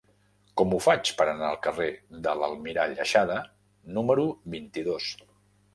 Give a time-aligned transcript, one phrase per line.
[0.61, 1.89] Com ho faig per anar al carrer
[2.29, 3.39] de l'Almirall Aixada
[3.99, 4.27] número
[4.57, 5.15] vint-i-dos?